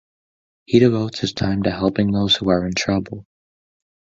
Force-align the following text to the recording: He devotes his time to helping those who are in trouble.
He 0.65 0.79
devotes 0.79 1.19
his 1.19 1.31
time 1.31 1.61
to 1.61 1.69
helping 1.69 2.09
those 2.09 2.35
who 2.35 2.49
are 2.49 2.65
in 2.65 2.73
trouble. 2.73 3.27